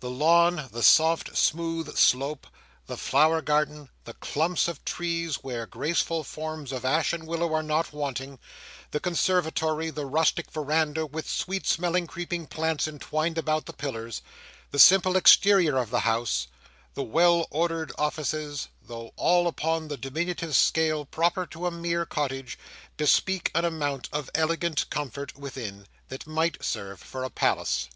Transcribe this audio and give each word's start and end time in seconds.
The 0.00 0.10
lawn, 0.10 0.68
the 0.70 0.82
soft, 0.82 1.34
smooth 1.34 1.96
slope, 1.96 2.46
the 2.88 2.98
flower 2.98 3.40
garden, 3.40 3.88
the 4.04 4.12
clumps 4.12 4.68
of 4.68 4.84
trees 4.84 5.36
where 5.36 5.64
graceful 5.64 6.24
forms 6.24 6.72
of 6.72 6.84
ash 6.84 7.14
and 7.14 7.26
willow 7.26 7.54
are 7.54 7.62
not 7.62 7.90
wanting, 7.90 8.38
the 8.90 9.00
conservatory, 9.00 9.88
the 9.88 10.04
rustic 10.04 10.50
verandah 10.50 11.06
with 11.06 11.26
sweet 11.26 11.66
smelling 11.66 12.06
creeping 12.06 12.46
plants 12.48 12.86
entwined 12.86 13.38
about 13.38 13.64
the 13.64 13.72
pillars, 13.72 14.20
the 14.72 14.78
simple 14.78 15.16
exterior 15.16 15.78
of 15.78 15.88
the 15.88 16.00
house, 16.00 16.48
the 16.92 17.02
well 17.02 17.46
ordered 17.48 17.92
offices, 17.96 18.68
though 18.82 19.14
all 19.16 19.46
upon 19.48 19.88
the 19.88 19.96
diminutive 19.96 20.54
scale 20.54 21.06
proper 21.06 21.46
to 21.46 21.66
a 21.66 21.70
mere 21.70 22.04
cottage, 22.04 22.58
bespeak 22.98 23.50
an 23.54 23.64
amount 23.64 24.10
of 24.12 24.28
elegant 24.34 24.90
comfort 24.90 25.34
within, 25.34 25.86
that 26.10 26.26
might 26.26 26.62
serve 26.62 27.00
for 27.00 27.24
a 27.24 27.30
palace. 27.30 27.88